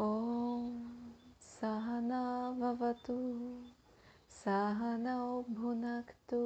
ॐ 0.00 0.78
सहना 1.40 2.50
सहनौ 4.44 5.42
भुनक्तु 5.42 6.42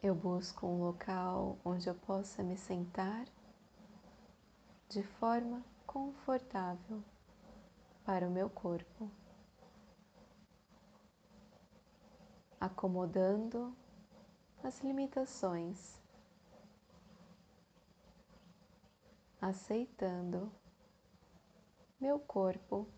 Eu 0.03 0.15
busco 0.15 0.67
um 0.67 0.83
local 0.83 1.59
onde 1.63 1.87
eu 1.87 1.95
possa 1.95 2.43
me 2.43 2.57
sentar 2.57 3.27
de 4.89 5.03
forma 5.03 5.63
confortável 5.87 7.05
para 8.03 8.27
o 8.27 8.31
meu 8.31 8.49
corpo, 8.49 9.11
acomodando 12.59 13.77
as 14.65 14.81
limitações, 14.81 16.01
aceitando 19.39 20.51
meu 22.01 22.19
corpo 22.19 22.89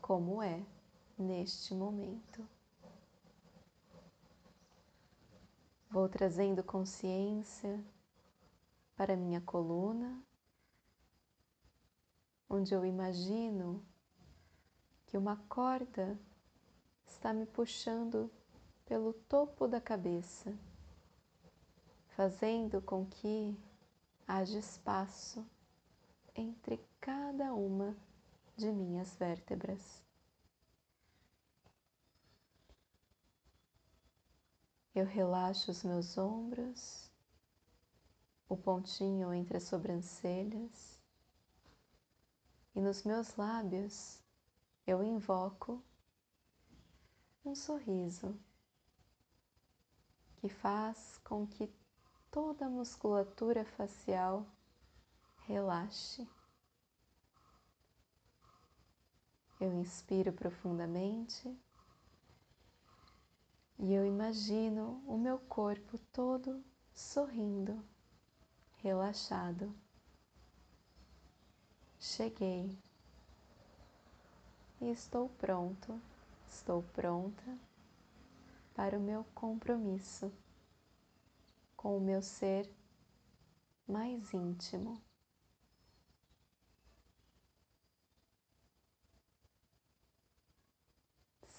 como 0.00 0.42
é 0.42 0.64
neste 1.18 1.74
momento. 1.74 2.48
Vou 5.92 6.08
trazendo 6.08 6.64
consciência 6.64 7.84
para 8.96 9.14
minha 9.14 9.42
coluna, 9.42 10.24
onde 12.48 12.72
eu 12.74 12.82
imagino 12.82 13.84
que 15.04 15.18
uma 15.18 15.36
corda 15.50 16.18
está 17.06 17.34
me 17.34 17.44
puxando 17.44 18.30
pelo 18.86 19.12
topo 19.12 19.68
da 19.68 19.82
cabeça, 19.82 20.58
fazendo 22.16 22.80
com 22.80 23.04
que 23.04 23.54
haja 24.26 24.60
espaço 24.60 25.46
entre 26.34 26.80
cada 27.02 27.52
uma 27.52 27.94
de 28.56 28.72
minhas 28.72 29.14
vértebras. 29.16 30.02
Eu 34.94 35.06
relaxo 35.06 35.70
os 35.70 35.82
meus 35.82 36.18
ombros, 36.18 37.10
o 38.46 38.56
pontinho 38.56 39.32
entre 39.32 39.56
as 39.56 39.62
sobrancelhas 39.62 41.00
e 42.74 42.80
nos 42.80 43.02
meus 43.02 43.36
lábios 43.36 44.20
eu 44.86 45.02
invoco 45.02 45.82
um 47.44 47.54
sorriso 47.54 48.38
que 50.36 50.48
faz 50.48 51.18
com 51.24 51.46
que 51.46 51.72
toda 52.30 52.66
a 52.66 52.70
musculatura 52.70 53.64
facial 53.64 54.46
relaxe. 55.46 56.28
Eu 59.60 59.72
inspiro 59.72 60.32
profundamente 60.32 61.56
e 63.82 63.92
eu 63.94 64.06
imagino 64.06 65.02
o 65.08 65.18
meu 65.18 65.40
corpo 65.40 65.98
todo 66.12 66.64
sorrindo, 66.94 67.84
relaxado. 68.76 69.74
Cheguei 71.98 72.78
e 74.80 74.88
estou 74.88 75.28
pronto, 75.30 76.00
estou 76.48 76.84
pronta 76.94 77.58
para 78.72 78.96
o 78.96 79.02
meu 79.02 79.24
compromisso 79.34 80.32
com 81.76 81.96
o 81.96 82.00
meu 82.00 82.22
ser 82.22 82.72
mais 83.88 84.32
íntimo. 84.32 85.02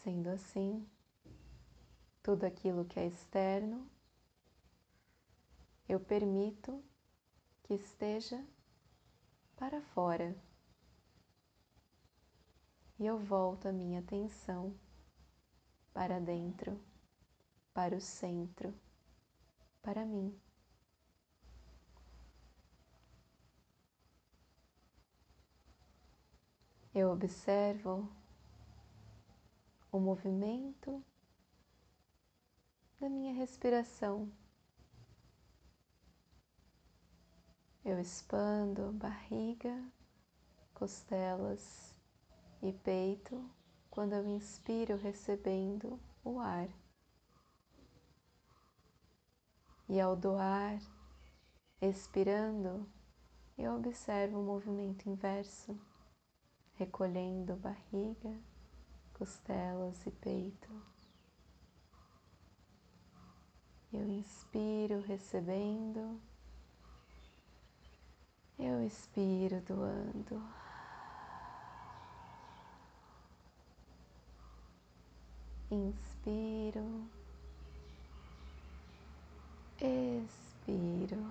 Sendo 0.03 0.29
assim, 0.29 0.85
tudo 2.23 2.45
aquilo 2.45 2.85
que 2.85 2.97
é 2.97 3.05
externo, 3.05 3.85
eu 5.87 5.99
permito 5.99 6.81
que 7.63 7.73
esteja 7.73 8.41
para 9.57 9.81
fora. 9.81 10.33
E 12.97 13.05
eu 13.05 13.19
volto 13.19 13.67
a 13.67 13.73
minha 13.73 13.99
atenção 13.99 14.73
para 15.93 16.17
dentro, 16.19 16.79
para 17.73 17.93
o 17.93 17.99
centro, 17.99 18.73
para 19.81 20.05
mim. 20.05 20.33
Eu 26.95 27.11
observo 27.11 28.09
o 29.91 29.99
movimento 29.99 31.03
da 33.03 33.09
minha 33.09 33.33
respiração. 33.33 34.31
Eu 37.83 37.99
expando 37.99 38.93
barriga, 38.93 39.77
costelas 40.73 41.93
e 42.61 42.71
peito 42.71 43.43
quando 43.91 44.13
eu 44.13 44.25
inspiro 44.25 44.95
recebendo 44.95 45.99
o 46.23 46.39
ar. 46.39 46.69
E 49.89 49.99
ao 49.99 50.15
doar, 50.15 50.79
expirando, 51.81 52.89
eu 53.57 53.75
observo 53.75 54.39
o 54.39 54.45
movimento 54.45 55.09
inverso, 55.09 55.77
recolhendo 56.75 57.57
barriga, 57.57 58.39
costelas 59.13 60.07
e 60.07 60.11
peito. 60.11 60.92
Eu 63.93 64.09
inspiro 64.09 65.01
recebendo, 65.01 66.19
eu 68.57 68.83
expiro 68.83 69.61
doando. 69.61 70.41
Inspiro, 75.69 77.07
expiro. 79.79 81.23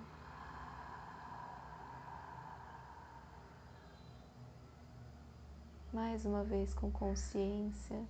Mais 5.92 6.25
uma 6.25 6.44
vez 6.44 6.72
com 6.75 6.92
consciência, 6.92 8.06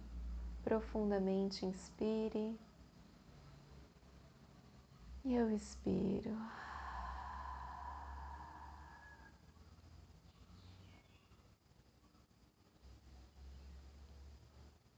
profundamente 0.62 1.64
inspire. 1.64 2.54
E 5.24 5.34
eu 5.34 5.50
expiro. 5.52 6.36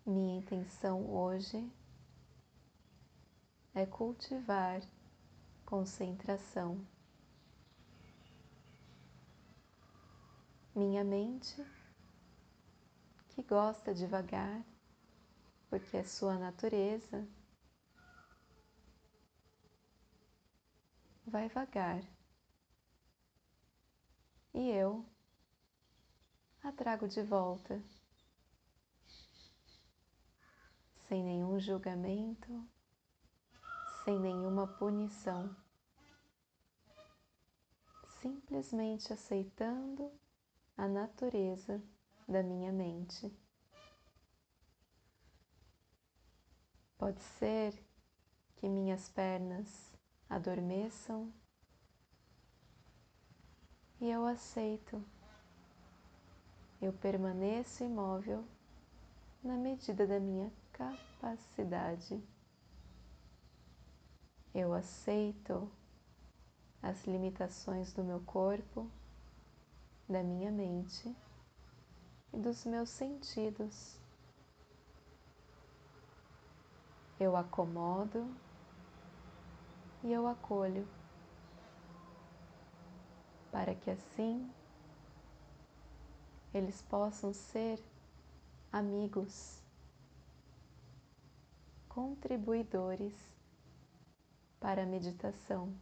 Minha 0.07 0.39
intenção 0.39 1.11
hoje 1.11 1.71
é 3.75 3.85
cultivar 3.85 4.81
concentração. 5.67 6.81
Minha 10.75 11.05
mente, 11.05 11.65
que 13.29 13.43
gosta 13.43 13.95
de 13.95 14.07
vagar, 14.07 14.65
porque 15.69 15.99
é 15.99 16.05
sua 16.05 16.39
natureza, 16.39 17.27
vai 21.27 21.49
vagar. 21.49 22.03
E 24.53 24.71
eu 24.71 25.05
a 26.63 26.73
trago 26.73 27.07
de 27.09 27.23
volta, 27.23 27.83
sem 31.09 31.23
nenhum 31.23 31.59
julgamento, 31.59 32.67
sem 34.05 34.19
nenhuma 34.19 34.67
punição, 34.67 35.55
simplesmente 38.21 39.13
aceitando 39.13 40.11
a 40.77 40.89
natureza 40.89 41.83
da 42.27 42.43
minha 42.43 42.73
mente. 42.73 43.31
Pode 46.97 47.21
ser 47.21 47.85
que 48.57 48.69
minhas 48.69 49.09
pernas 49.09 49.93
adormeçam 50.29 51.33
e 54.01 54.11
eu 54.11 54.27
aceito. 54.27 55.03
Eu 56.81 56.93
permaneço 56.93 57.85
imóvel 57.85 58.45
na 59.43 59.57
medida 59.57 60.07
da 60.07 60.21
minha 60.21 60.53
capacidade. 60.73 62.23
Eu 64.55 64.75
aceito 64.75 65.71
as 66.83 67.05
limitações 67.07 67.93
do 67.93 68.05
meu 68.05 68.21
corpo, 68.21 68.91
da 70.07 70.23
minha 70.23 70.51
mente 70.51 71.17
e 72.33 72.39
dos 72.39 72.65
meus 72.67 72.91
sentidos. 72.91 73.99
Eu 77.19 77.37
acomodo 77.37 78.29
e 80.05 80.13
eu 80.13 80.27
acolho, 80.27 80.87
para 83.51 83.75
que 83.75 83.91
assim 83.91 84.53
eles 86.53 86.83
possam 86.83 87.33
ser 87.33 87.83
amigos, 88.71 89.63
contribuidores 91.89 93.15
para 94.61 94.83
a 94.83 94.87
meditação. 94.87 95.75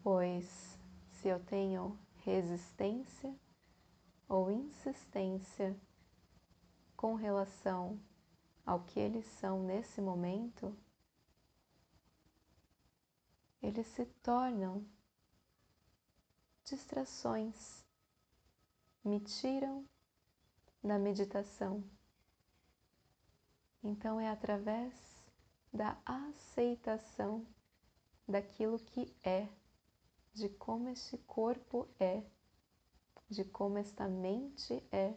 Pois 0.00 0.78
se 1.10 1.26
eu 1.26 1.40
tenho 1.40 1.98
resistência 2.18 3.34
ou 4.28 4.48
insistência 4.48 5.76
com 6.96 7.16
relação 7.16 7.98
ao 8.64 8.80
que 8.80 9.00
eles 9.00 9.26
são 9.26 9.62
nesse 9.62 10.00
momento, 10.00 10.74
eles 13.64 13.86
se 13.86 14.04
tornam 14.22 14.86
distrações, 16.64 17.82
me 19.02 19.18
tiram 19.20 19.88
da 20.82 20.98
meditação. 20.98 21.82
Então 23.82 24.20
é 24.20 24.28
através 24.28 24.94
da 25.72 25.98
aceitação 26.04 27.46
daquilo 28.28 28.78
que 28.78 29.16
é, 29.22 29.48
de 30.34 30.50
como 30.50 30.90
esse 30.90 31.16
corpo 31.18 31.88
é, 31.98 32.22
de 33.30 33.44
como 33.46 33.78
esta 33.78 34.06
mente 34.06 34.86
é, 34.92 35.16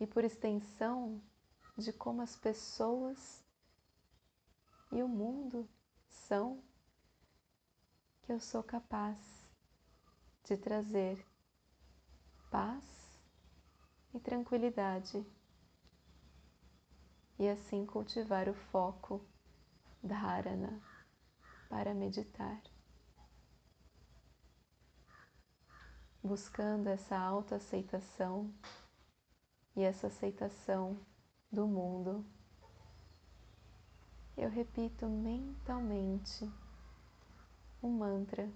e 0.00 0.06
por 0.06 0.24
extensão 0.24 1.22
de 1.78 1.92
como 1.92 2.22
as 2.22 2.34
pessoas 2.34 3.44
e 4.90 5.00
o 5.00 5.06
mundo 5.06 5.68
são, 6.14 6.62
que 8.22 8.32
eu 8.32 8.40
sou 8.40 8.62
capaz 8.62 9.18
de 10.44 10.56
trazer 10.56 11.24
paz 12.50 12.84
e 14.14 14.20
tranquilidade 14.20 15.26
e 17.38 17.48
assim 17.48 17.84
cultivar 17.84 18.48
o 18.48 18.54
foco 18.54 19.20
dharana 20.02 20.80
para 21.68 21.92
meditar. 21.92 22.62
Buscando 26.22 26.88
essa 26.88 27.18
autoaceitação 27.18 28.54
e 29.76 29.82
essa 29.82 30.06
aceitação 30.06 30.98
do 31.50 31.66
mundo, 31.66 32.24
eu 34.36 34.50
repito 34.50 35.08
mentalmente 35.08 36.50
um 37.82 37.90
mantra. 37.90 38.50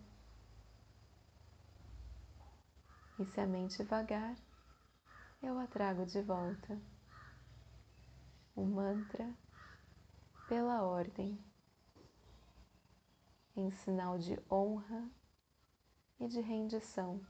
E 3.19 3.25
se 3.25 3.41
a 3.41 3.47
mente 3.47 3.83
vagar, 3.85 4.37
eu 5.43 5.59
a 5.59 5.67
trago 5.67 6.05
de 6.05 6.21
volta. 6.21 6.81
Um 8.57 8.67
mantra 8.67 9.33
pela 10.49 10.83
ordem, 10.83 11.39
em 13.55 13.71
sinal 13.71 14.19
de 14.19 14.37
honra 14.51 15.09
e 16.19 16.27
de 16.27 16.41
rendição, 16.41 17.25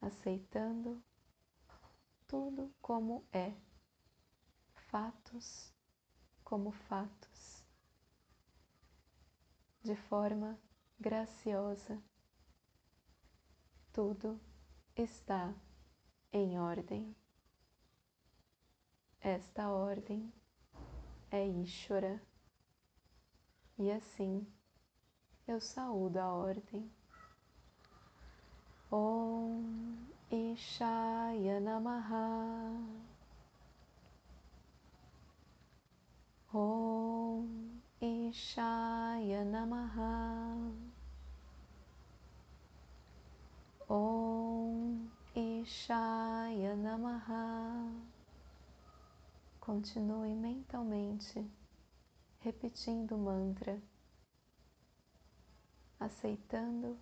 aceitando 0.00 1.02
tudo 2.28 2.72
como 2.80 3.24
é, 3.32 3.52
fatos 4.90 5.72
como 6.50 6.72
fatos, 6.72 7.64
de 9.84 9.94
forma 9.94 10.58
graciosa. 10.98 12.02
Tudo 13.92 14.40
está 14.96 15.54
em 16.32 16.58
ordem. 16.58 17.14
Esta 19.20 19.68
ordem 19.68 20.32
é 21.30 21.46
Ishvara 21.46 22.20
e 23.78 23.88
assim 23.92 24.44
eu 25.46 25.60
saúdo 25.60 26.18
a 26.18 26.32
ordem. 26.32 26.90
Om 28.90 30.04
Ishaya 30.32 31.60
Namaha 31.60 33.09
Om 36.52 37.80
Ishaya 38.02 39.44
Namaha 39.44 40.72
Om 43.88 45.10
Ishaya 45.36 46.74
Namaha 46.74 47.88
Continue 49.60 50.34
mentalmente 50.34 51.48
repetindo 52.40 53.14
o 53.14 53.18
mantra, 53.18 53.78
aceitando 56.00 56.98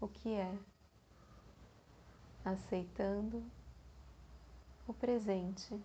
o 0.00 0.06
que 0.06 0.34
é 0.34 0.56
aceitando 2.44 3.42
o 4.86 4.94
presente. 4.94 5.82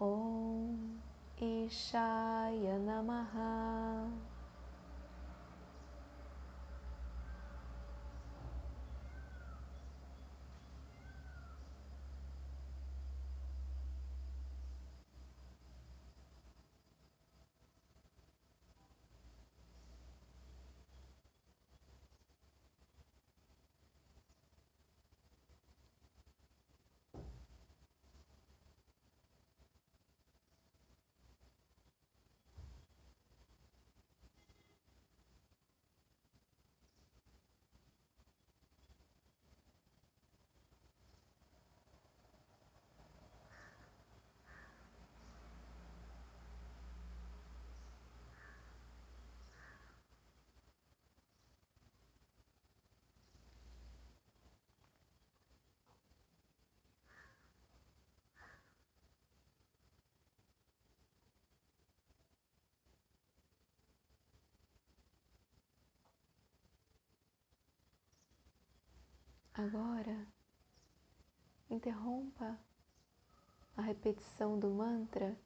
Om 0.00 0.96
Ishaya 1.36 2.80
Namaha. 2.80 4.08
Agora, 69.52 70.26
interrompa 71.68 72.58
a 73.76 73.82
repetição 73.82 74.58
do 74.58 74.70
mantra 74.70 75.36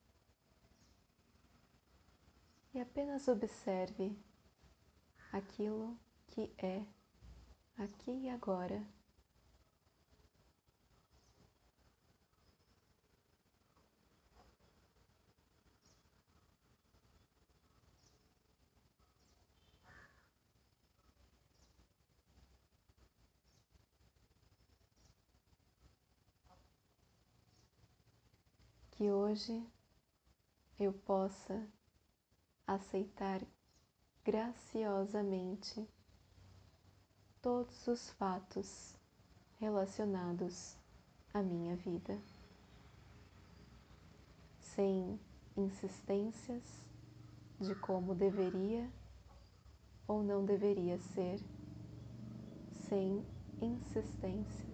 e 2.75 2.81
apenas 2.81 3.29
observe 3.29 4.19
aquilo 5.33 5.99
que 6.29 6.53
é 6.59 6.85
aqui 7.79 8.11
e 8.11 8.29
agora. 8.29 8.87
Que 28.97 29.11
hoje 29.11 29.61
eu 30.79 30.93
possa 30.93 31.67
aceitar 32.65 33.43
graciosamente 34.25 35.85
todos 37.43 37.89
os 37.89 38.11
fatos 38.11 38.95
relacionados 39.59 40.77
à 41.33 41.43
minha 41.43 41.75
vida, 41.75 42.17
sem 44.61 45.19
insistências 45.57 46.63
de 47.59 47.75
como 47.75 48.15
deveria 48.15 48.89
ou 50.07 50.23
não 50.23 50.45
deveria 50.45 50.99
ser, 50.99 51.41
sem 52.87 53.27
insistências. 53.61 54.74